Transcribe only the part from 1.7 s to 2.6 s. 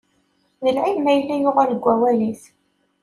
deg wawalis.